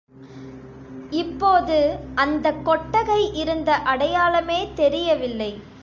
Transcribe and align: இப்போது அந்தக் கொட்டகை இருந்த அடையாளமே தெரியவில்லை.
இப்போது 1.09 1.99
அந்தக் 2.15 2.65
கொட்டகை 2.65 3.33
இருந்த 3.33 3.75
அடையாளமே 3.75 4.71
தெரியவில்லை. 4.75 5.61